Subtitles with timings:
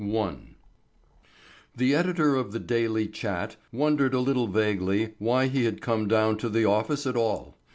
[0.03, 0.37] I.
[1.75, 6.37] The editor of The Daily Chat wondered a little vaguely why he had come down
[6.39, 7.59] to the office at all.